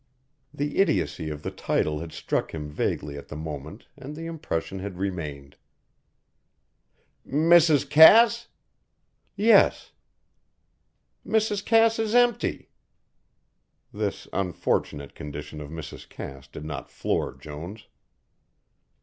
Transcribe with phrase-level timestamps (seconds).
[0.51, 4.79] The idiocy of the title had struck him vaguely at the moment and the impression
[4.79, 5.57] had remained.
[7.23, 7.87] "Mrs.
[7.87, 8.47] Cass?"
[9.35, 9.91] "Yes."
[11.23, 11.63] "Mrs.
[11.63, 12.69] Cass's empty."
[13.93, 16.09] This unfortunate condition of Mrs.
[16.09, 17.85] Cass did not floor Jones.